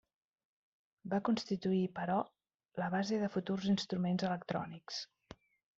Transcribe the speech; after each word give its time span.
Va 1.13 1.19
constituir, 1.29 1.83
però, 1.99 2.17
la 2.83 2.91
base 2.97 3.23
de 3.27 3.33
futurs 3.39 3.73
instruments 3.77 4.31
electrònics. 4.33 5.05